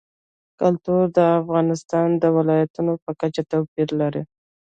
[0.59, 4.23] کلتور د افغانستان د ولایاتو په کچه توپیر لري.